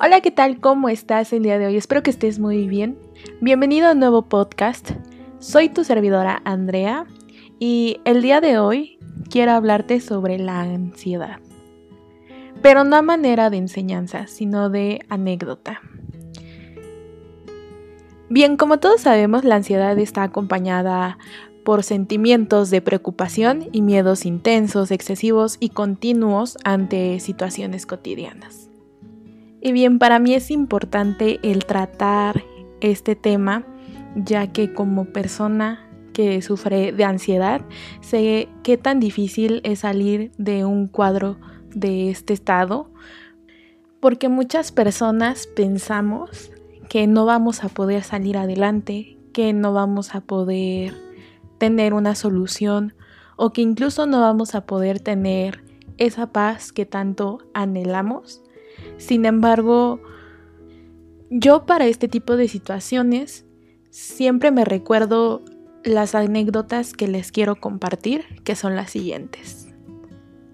Hola, 0.00 0.20
¿qué 0.20 0.30
tal? 0.30 0.60
¿Cómo 0.60 0.88
estás 0.88 1.32
el 1.32 1.42
día 1.42 1.58
de 1.58 1.66
hoy? 1.66 1.76
Espero 1.76 2.04
que 2.04 2.10
estés 2.10 2.38
muy 2.38 2.68
bien. 2.68 2.96
Bienvenido 3.40 3.88
a 3.88 3.92
un 3.92 3.98
nuevo 3.98 4.22
podcast. 4.22 4.92
Soy 5.40 5.70
tu 5.70 5.82
servidora 5.82 6.40
Andrea 6.44 7.04
y 7.58 8.00
el 8.04 8.22
día 8.22 8.40
de 8.40 8.60
hoy 8.60 9.00
quiero 9.28 9.50
hablarte 9.50 9.98
sobre 9.98 10.38
la 10.38 10.60
ansiedad. 10.60 11.40
Pero 12.62 12.84
no 12.84 12.94
a 12.94 13.02
manera 13.02 13.50
de 13.50 13.56
enseñanza, 13.56 14.28
sino 14.28 14.70
de 14.70 15.00
anécdota. 15.08 15.80
Bien, 18.28 18.56
como 18.56 18.78
todos 18.78 19.00
sabemos, 19.00 19.42
la 19.42 19.56
ansiedad 19.56 19.98
está 19.98 20.22
acompañada 20.22 21.18
por 21.64 21.82
sentimientos 21.82 22.70
de 22.70 22.82
preocupación 22.82 23.68
y 23.72 23.82
miedos 23.82 24.26
intensos, 24.26 24.92
excesivos 24.92 25.56
y 25.58 25.70
continuos 25.70 26.56
ante 26.62 27.18
situaciones 27.18 27.84
cotidianas. 27.84 28.67
Y 29.68 29.72
bien, 29.72 29.98
para 29.98 30.18
mí 30.18 30.32
es 30.32 30.50
importante 30.50 31.40
el 31.42 31.66
tratar 31.66 32.42
este 32.80 33.14
tema, 33.16 33.66
ya 34.16 34.50
que 34.50 34.72
como 34.72 35.04
persona 35.04 35.86
que 36.14 36.40
sufre 36.40 36.90
de 36.92 37.04
ansiedad, 37.04 37.60
sé 38.00 38.48
qué 38.62 38.78
tan 38.78 38.98
difícil 38.98 39.60
es 39.64 39.80
salir 39.80 40.32
de 40.38 40.64
un 40.64 40.86
cuadro 40.86 41.36
de 41.74 42.08
este 42.08 42.32
estado, 42.32 42.90
porque 44.00 44.30
muchas 44.30 44.72
personas 44.72 45.46
pensamos 45.46 46.50
que 46.88 47.06
no 47.06 47.26
vamos 47.26 47.62
a 47.62 47.68
poder 47.68 48.04
salir 48.04 48.38
adelante, 48.38 49.18
que 49.34 49.52
no 49.52 49.74
vamos 49.74 50.14
a 50.14 50.22
poder 50.22 50.94
tener 51.58 51.92
una 51.92 52.14
solución 52.14 52.94
o 53.36 53.52
que 53.52 53.60
incluso 53.60 54.06
no 54.06 54.22
vamos 54.22 54.54
a 54.54 54.64
poder 54.64 54.98
tener 54.98 55.62
esa 55.98 56.32
paz 56.32 56.72
que 56.72 56.86
tanto 56.86 57.40
anhelamos 57.52 58.42
sin 58.96 59.26
embargo, 59.26 60.00
yo 61.30 61.66
para 61.66 61.86
este 61.86 62.08
tipo 62.08 62.36
de 62.36 62.48
situaciones 62.48 63.44
siempre 63.90 64.50
me 64.50 64.64
recuerdo 64.64 65.42
las 65.84 66.14
anécdotas 66.14 66.92
que 66.92 67.08
les 67.08 67.32
quiero 67.32 67.56
compartir, 67.56 68.24
que 68.44 68.56
son 68.56 68.76
las 68.76 68.90
siguientes. 68.90 69.68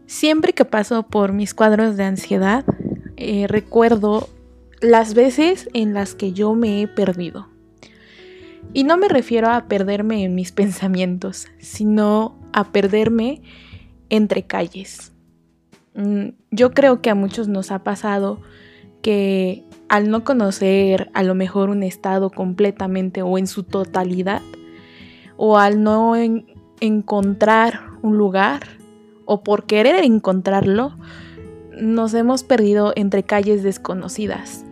Siempre 0.06 0.52
que 0.52 0.64
paso 0.64 1.05
por 1.05 1.33
mis 1.33 1.55
cuadros 1.55 1.97
de 1.97 2.05
ansiedad, 2.05 2.64
eh, 3.17 3.47
recuerdo 3.48 4.28
las 4.80 5.14
veces 5.14 5.69
en 5.72 5.95
las 5.95 6.14
que 6.14 6.33
yo 6.33 6.55
me 6.55 6.83
he 6.83 6.89
perdido. 6.89 7.48
Y 8.72 8.84
no 8.84 8.97
me 8.97 9.08
refiero 9.08 9.50
a 9.50 9.67
perderme 9.67 10.25
en 10.25 10.34
mis 10.34 10.52
pensamientos, 10.52 11.48
sino 11.58 12.39
a 12.52 12.70
perderme 12.70 13.42
entre 14.11 14.47
calles. 14.47 15.14
Mm, 15.95 16.31
yo 16.50 16.73
creo 16.73 17.00
que 17.00 17.11
a 17.11 17.14
muchos 17.14 17.48
nos 17.48 17.70
ha 17.70 17.84
pasado 17.84 18.41
que 19.03 19.64
al 19.89 20.11
no 20.11 20.25
conocer 20.25 21.11
a 21.14 21.23
lo 21.23 21.34
mejor 21.34 21.70
un 21.70 21.83
estado 21.83 22.31
completamente 22.31 23.23
o 23.23 23.39
en 23.39 23.47
su 23.47 23.62
totalidad, 23.62 24.42
o 25.36 25.59
al 25.59 25.83
no 25.83 26.14
encontrar 26.81 27.81
un 28.03 28.17
lugar, 28.17 28.62
o 29.25 29.42
por 29.42 29.67
querer 29.67 30.05
encontrarlo, 30.05 30.97
nos 31.81 32.14
hemos 32.14 32.45
perdido 32.45 32.92
entre 32.97 33.23
calles 33.23 33.62
desconocidas. 33.62 34.64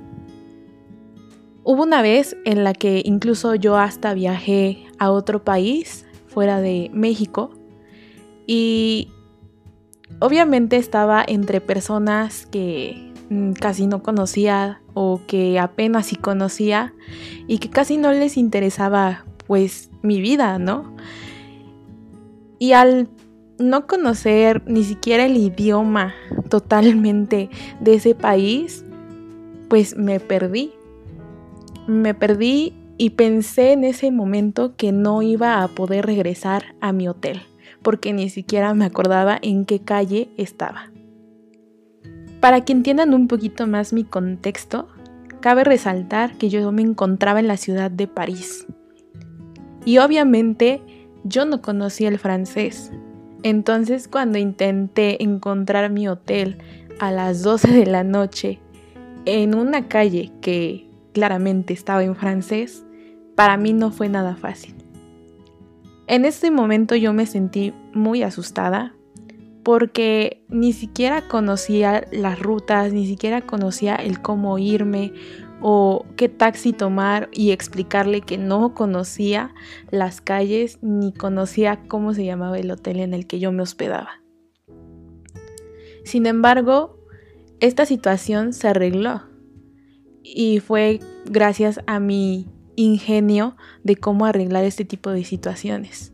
Hubo 1.64 1.84
una 1.84 2.02
vez 2.02 2.36
en 2.44 2.64
la 2.64 2.74
que 2.74 3.02
incluso 3.04 3.54
yo 3.54 3.76
hasta 3.76 4.14
viajé 4.14 4.84
a 4.98 5.10
otro 5.10 5.44
país 5.44 6.04
fuera 6.26 6.60
de 6.60 6.90
México 6.92 7.50
y 8.46 9.11
obviamente 10.20 10.76
estaba 10.76 11.24
entre 11.26 11.60
personas 11.60 12.46
que 12.46 13.12
mm, 13.30 13.52
casi 13.52 13.86
no 13.86 14.02
conocía 14.02 14.80
o 14.94 15.20
que 15.26 15.58
apenas 15.58 16.06
sí 16.06 16.16
conocía 16.16 16.94
y 17.46 17.58
que 17.58 17.70
casi 17.70 17.96
no 17.96 18.12
les 18.12 18.36
interesaba 18.36 19.24
pues 19.46 19.90
mi 20.02 20.20
vida, 20.20 20.58
¿no? 20.58 20.94
Y 22.58 22.72
al 22.72 23.08
no 23.58 23.86
conocer 23.86 24.62
ni 24.66 24.84
siquiera 24.84 25.26
el 25.26 25.36
idioma 25.36 26.14
totalmente 26.48 27.50
de 27.80 27.94
ese 27.94 28.14
país, 28.14 28.84
pues 29.68 29.96
me 29.96 30.20
perdí. 30.20 30.72
Me 31.86 32.14
perdí 32.14 32.74
y 32.98 33.10
pensé 33.10 33.72
en 33.72 33.84
ese 33.84 34.10
momento 34.10 34.76
que 34.76 34.92
no 34.92 35.22
iba 35.22 35.62
a 35.62 35.68
poder 35.68 36.06
regresar 36.06 36.76
a 36.80 36.92
mi 36.92 37.08
hotel 37.08 37.42
porque 37.82 38.12
ni 38.12 38.28
siquiera 38.28 38.74
me 38.74 38.84
acordaba 38.84 39.38
en 39.42 39.64
qué 39.64 39.80
calle 39.80 40.30
estaba. 40.36 40.90
Para 42.40 42.64
que 42.64 42.72
entiendan 42.72 43.14
un 43.14 43.28
poquito 43.28 43.66
más 43.66 43.92
mi 43.92 44.04
contexto, 44.04 44.88
cabe 45.40 45.64
resaltar 45.64 46.36
que 46.38 46.48
yo 46.48 46.72
me 46.72 46.82
encontraba 46.82 47.40
en 47.40 47.48
la 47.48 47.56
ciudad 47.56 47.90
de 47.90 48.08
París. 48.08 48.66
Y 49.84 49.98
obviamente 49.98 50.80
yo 51.24 51.44
no 51.44 51.62
conocía 51.62 52.08
el 52.08 52.18
francés. 52.18 52.92
Entonces 53.42 54.08
cuando 54.08 54.38
intenté 54.38 55.22
encontrar 55.22 55.90
mi 55.90 56.08
hotel 56.08 56.58
a 57.00 57.10
las 57.10 57.42
12 57.42 57.72
de 57.72 57.86
la 57.86 58.04
noche 58.04 58.60
en 59.24 59.54
una 59.54 59.88
calle 59.88 60.32
que 60.40 60.88
claramente 61.12 61.72
estaba 61.72 62.02
en 62.02 62.16
francés, 62.16 62.84
para 63.36 63.56
mí 63.56 63.72
no 63.72 63.90
fue 63.90 64.08
nada 64.08 64.36
fácil. 64.36 64.81
En 66.06 66.24
ese 66.24 66.50
momento 66.50 66.94
yo 66.96 67.12
me 67.12 67.26
sentí 67.26 67.72
muy 67.94 68.22
asustada 68.22 68.94
porque 69.62 70.44
ni 70.48 70.72
siquiera 70.72 71.28
conocía 71.28 72.04
las 72.10 72.40
rutas, 72.40 72.92
ni 72.92 73.06
siquiera 73.06 73.42
conocía 73.42 73.94
el 73.94 74.20
cómo 74.20 74.58
irme 74.58 75.12
o 75.60 76.04
qué 76.16 76.28
taxi 76.28 76.72
tomar 76.72 77.28
y 77.32 77.52
explicarle 77.52 78.20
que 78.20 78.36
no 78.36 78.74
conocía 78.74 79.54
las 79.90 80.20
calles 80.20 80.78
ni 80.82 81.12
conocía 81.12 81.84
cómo 81.86 82.14
se 82.14 82.24
llamaba 82.24 82.58
el 82.58 82.70
hotel 82.70 82.98
en 82.98 83.14
el 83.14 83.28
que 83.28 83.38
yo 83.38 83.52
me 83.52 83.62
hospedaba. 83.62 84.22
Sin 86.04 86.26
embargo, 86.26 86.98
esta 87.60 87.86
situación 87.86 88.52
se 88.52 88.66
arregló 88.66 89.22
y 90.24 90.58
fue 90.58 90.98
gracias 91.26 91.80
a 91.86 92.00
mi 92.00 92.48
ingenio 92.76 93.56
de 93.84 93.96
cómo 93.96 94.26
arreglar 94.26 94.64
este 94.64 94.84
tipo 94.84 95.10
de 95.10 95.24
situaciones. 95.24 96.12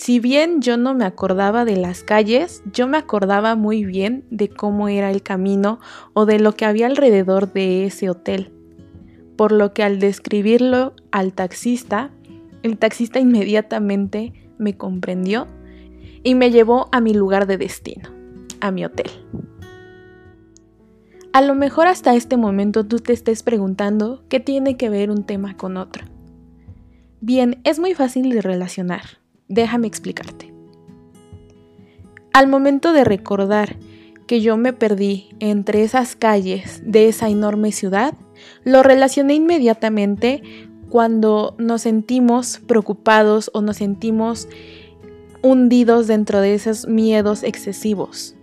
Si 0.00 0.18
bien 0.18 0.62
yo 0.62 0.78
no 0.78 0.94
me 0.94 1.04
acordaba 1.04 1.66
de 1.66 1.76
las 1.76 2.02
calles, 2.02 2.62
yo 2.72 2.88
me 2.88 2.96
acordaba 2.96 3.54
muy 3.54 3.84
bien 3.84 4.24
de 4.30 4.48
cómo 4.48 4.88
era 4.88 5.10
el 5.10 5.22
camino 5.22 5.78
o 6.14 6.24
de 6.24 6.38
lo 6.38 6.52
que 6.52 6.64
había 6.64 6.86
alrededor 6.86 7.52
de 7.52 7.84
ese 7.84 8.08
hotel. 8.08 8.50
Por 9.36 9.52
lo 9.52 9.74
que 9.74 9.82
al 9.82 9.98
describirlo 9.98 10.94
al 11.10 11.34
taxista, 11.34 12.10
el 12.62 12.78
taxista 12.78 13.20
inmediatamente 13.20 14.32
me 14.56 14.74
comprendió 14.76 15.46
y 16.22 16.34
me 16.34 16.50
llevó 16.50 16.88
a 16.92 17.00
mi 17.00 17.12
lugar 17.12 17.46
de 17.46 17.58
destino, 17.58 18.08
a 18.60 18.70
mi 18.70 18.86
hotel. 18.86 19.10
A 21.32 21.42
lo 21.42 21.54
mejor 21.54 21.86
hasta 21.86 22.16
este 22.16 22.36
momento 22.36 22.84
tú 22.84 22.98
te 22.98 23.12
estés 23.12 23.44
preguntando 23.44 24.24
qué 24.28 24.40
tiene 24.40 24.76
que 24.76 24.90
ver 24.90 25.12
un 25.12 25.22
tema 25.22 25.56
con 25.56 25.76
otro. 25.76 26.04
Bien, 27.20 27.60
es 27.62 27.78
muy 27.78 27.94
fácil 27.94 28.30
de 28.30 28.42
relacionar. 28.42 29.02
Déjame 29.46 29.86
explicarte. 29.86 30.52
Al 32.32 32.48
momento 32.48 32.92
de 32.92 33.04
recordar 33.04 33.76
que 34.26 34.40
yo 34.40 34.56
me 34.56 34.72
perdí 34.72 35.28
entre 35.38 35.84
esas 35.84 36.16
calles 36.16 36.82
de 36.84 37.06
esa 37.06 37.28
enorme 37.28 37.70
ciudad, 37.70 38.14
lo 38.64 38.82
relacioné 38.82 39.34
inmediatamente 39.34 40.42
cuando 40.88 41.54
nos 41.58 41.82
sentimos 41.82 42.60
preocupados 42.66 43.52
o 43.54 43.62
nos 43.62 43.76
sentimos 43.76 44.48
hundidos 45.42 46.08
dentro 46.08 46.40
de 46.40 46.54
esos 46.54 46.88
miedos 46.88 47.44
excesivos 47.44 48.34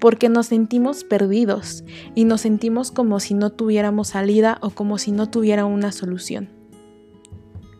porque 0.00 0.28
nos 0.28 0.46
sentimos 0.46 1.04
perdidos 1.04 1.84
y 2.14 2.24
nos 2.24 2.42
sentimos 2.42 2.90
como 2.90 3.20
si 3.20 3.34
no 3.34 3.50
tuviéramos 3.50 4.08
salida 4.08 4.58
o 4.60 4.70
como 4.70 4.98
si 4.98 5.12
no 5.12 5.28
tuviera 5.30 5.64
una 5.64 5.92
solución. 5.92 6.48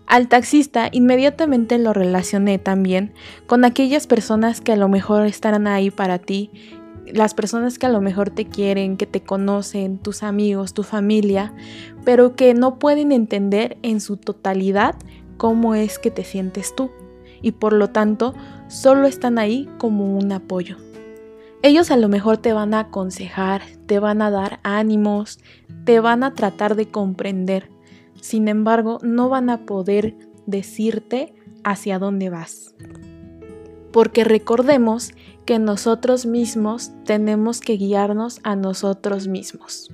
Al 0.06 0.28
taxista 0.28 0.88
inmediatamente 0.90 1.78
lo 1.78 1.92
relacioné 1.92 2.58
también 2.58 3.12
con 3.46 3.66
aquellas 3.66 4.06
personas 4.06 4.62
que 4.62 4.72
a 4.72 4.76
lo 4.76 4.88
mejor 4.88 5.26
estarán 5.26 5.66
ahí 5.66 5.90
para 5.90 6.18
ti, 6.18 6.50
las 7.12 7.34
personas 7.34 7.78
que 7.78 7.86
a 7.86 7.90
lo 7.90 8.00
mejor 8.00 8.30
te 8.30 8.46
quieren, 8.46 8.96
que 8.96 9.06
te 9.06 9.20
conocen, 9.20 9.98
tus 9.98 10.22
amigos, 10.22 10.72
tu 10.72 10.82
familia, 10.82 11.52
pero 12.04 12.36
que 12.36 12.54
no 12.54 12.78
pueden 12.78 13.12
entender 13.12 13.76
en 13.82 14.00
su 14.00 14.16
totalidad 14.16 14.94
cómo 15.36 15.74
es 15.74 15.98
que 15.98 16.10
te 16.10 16.24
sientes 16.24 16.74
tú 16.74 16.90
y 17.42 17.52
por 17.52 17.74
lo 17.74 17.88
tanto 17.88 18.34
solo 18.68 19.06
están 19.06 19.38
ahí 19.38 19.68
como 19.78 20.16
un 20.16 20.32
apoyo. 20.32 20.76
Ellos 21.60 21.90
a 21.90 21.96
lo 21.96 22.08
mejor 22.08 22.38
te 22.38 22.52
van 22.52 22.72
a 22.72 22.80
aconsejar, 22.80 23.62
te 23.86 23.98
van 23.98 24.22
a 24.22 24.30
dar 24.30 24.60
ánimos, 24.62 25.40
te 25.84 25.98
van 25.98 26.22
a 26.22 26.34
tratar 26.34 26.76
de 26.76 26.88
comprender. 26.88 27.68
Sin 28.20 28.46
embargo, 28.46 28.98
no 29.02 29.28
van 29.28 29.50
a 29.50 29.66
poder 29.66 30.16
decirte 30.46 31.34
hacia 31.64 31.98
dónde 31.98 32.30
vas. 32.30 32.76
Porque 33.92 34.22
recordemos 34.22 35.12
que 35.46 35.58
nosotros 35.58 36.26
mismos 36.26 36.92
tenemos 37.04 37.60
que 37.60 37.76
guiarnos 37.76 38.38
a 38.44 38.54
nosotros 38.54 39.26
mismos. 39.26 39.90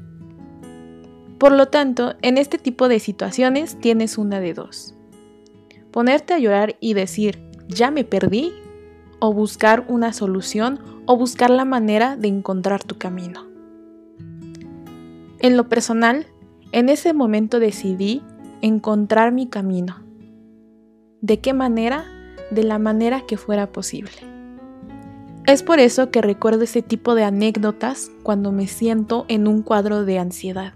Por 1.38 1.52
lo 1.52 1.68
tanto, 1.68 2.14
en 2.20 2.36
este 2.36 2.58
tipo 2.58 2.88
de 2.88 3.00
situaciones 3.00 3.78
tienes 3.80 4.18
una 4.18 4.38
de 4.38 4.52
dos. 4.52 4.94
Ponerte 5.90 6.34
a 6.34 6.38
llorar 6.38 6.76
y 6.80 6.92
decir, 6.92 7.40
ya 7.68 7.90
me 7.90 8.04
perdí, 8.04 8.52
o 9.20 9.32
buscar 9.32 9.86
una 9.88 10.12
solución 10.12 10.80
o 11.06 11.16
buscar 11.16 11.50
la 11.50 11.64
manera 11.64 12.16
de 12.16 12.28
encontrar 12.28 12.82
tu 12.82 12.96
camino. 12.96 13.46
En 15.38 15.56
lo 15.56 15.68
personal, 15.68 16.26
en 16.72 16.88
ese 16.88 17.12
momento 17.12 17.60
decidí 17.60 18.22
encontrar 18.62 19.32
mi 19.32 19.46
camino. 19.46 20.02
¿De 21.20 21.40
qué 21.40 21.52
manera? 21.52 22.04
De 22.50 22.64
la 22.64 22.78
manera 22.78 23.22
que 23.26 23.36
fuera 23.36 23.70
posible. 23.70 24.12
Es 25.46 25.62
por 25.62 25.78
eso 25.78 26.10
que 26.10 26.22
recuerdo 26.22 26.64
ese 26.64 26.80
tipo 26.80 27.14
de 27.14 27.24
anécdotas 27.24 28.10
cuando 28.22 28.50
me 28.50 28.66
siento 28.66 29.26
en 29.28 29.46
un 29.46 29.62
cuadro 29.62 30.06
de 30.06 30.18
ansiedad. 30.18 30.74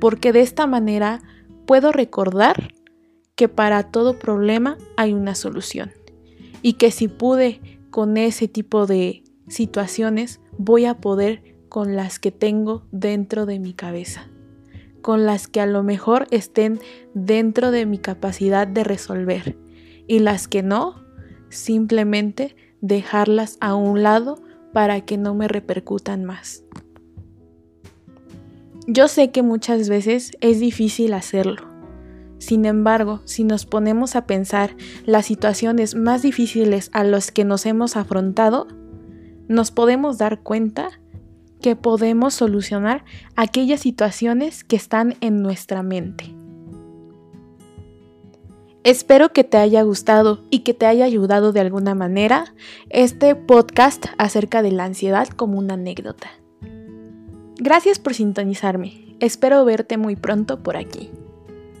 Porque 0.00 0.32
de 0.32 0.40
esta 0.40 0.66
manera 0.66 1.22
puedo 1.66 1.92
recordar 1.92 2.72
que 3.34 3.48
para 3.48 3.82
todo 3.90 4.18
problema 4.18 4.78
hay 4.96 5.12
una 5.12 5.34
solución. 5.34 5.92
Y 6.62 6.74
que 6.74 6.90
si 6.90 7.08
pude 7.08 7.60
con 7.96 8.18
ese 8.18 8.46
tipo 8.46 8.86
de 8.86 9.24
situaciones, 9.48 10.42
voy 10.58 10.84
a 10.84 11.00
poder 11.00 11.56
con 11.70 11.96
las 11.96 12.18
que 12.18 12.30
tengo 12.30 12.82
dentro 12.92 13.46
de 13.46 13.58
mi 13.58 13.72
cabeza. 13.72 14.28
Con 15.00 15.24
las 15.24 15.48
que 15.48 15.62
a 15.62 15.66
lo 15.66 15.82
mejor 15.82 16.26
estén 16.30 16.78
dentro 17.14 17.70
de 17.70 17.86
mi 17.86 17.96
capacidad 17.96 18.66
de 18.66 18.84
resolver. 18.84 19.56
Y 20.06 20.18
las 20.18 20.46
que 20.46 20.62
no, 20.62 21.06
simplemente 21.48 22.54
dejarlas 22.82 23.56
a 23.62 23.74
un 23.74 24.02
lado 24.02 24.42
para 24.74 25.00
que 25.00 25.16
no 25.16 25.34
me 25.34 25.48
repercutan 25.48 26.22
más. 26.22 26.64
Yo 28.86 29.08
sé 29.08 29.30
que 29.30 29.40
muchas 29.40 29.88
veces 29.88 30.32
es 30.42 30.60
difícil 30.60 31.14
hacerlo. 31.14 31.75
Sin 32.38 32.64
embargo, 32.64 33.20
si 33.24 33.44
nos 33.44 33.66
ponemos 33.66 34.16
a 34.16 34.26
pensar 34.26 34.76
las 35.04 35.26
situaciones 35.26 35.94
más 35.94 36.22
difíciles 36.22 36.90
a 36.92 37.04
las 37.04 37.32
que 37.32 37.44
nos 37.44 37.66
hemos 37.66 37.96
afrontado, 37.96 38.68
nos 39.48 39.70
podemos 39.70 40.18
dar 40.18 40.40
cuenta 40.40 40.90
que 41.60 41.76
podemos 41.76 42.34
solucionar 42.34 43.04
aquellas 43.34 43.80
situaciones 43.80 44.64
que 44.64 44.76
están 44.76 45.14
en 45.20 45.42
nuestra 45.42 45.82
mente. 45.82 46.34
Espero 48.84 49.32
que 49.32 49.42
te 49.42 49.56
haya 49.56 49.82
gustado 49.82 50.44
y 50.48 50.60
que 50.60 50.72
te 50.72 50.86
haya 50.86 51.04
ayudado 51.04 51.52
de 51.52 51.58
alguna 51.58 51.96
manera 51.96 52.54
este 52.88 53.34
podcast 53.34 54.06
acerca 54.16 54.62
de 54.62 54.70
la 54.70 54.84
ansiedad 54.84 55.26
como 55.26 55.58
una 55.58 55.74
anécdota. 55.74 56.28
Gracias 57.58 57.98
por 57.98 58.14
sintonizarme. 58.14 59.16
Espero 59.18 59.64
verte 59.64 59.96
muy 59.96 60.14
pronto 60.14 60.62
por 60.62 60.76
aquí. 60.76 61.10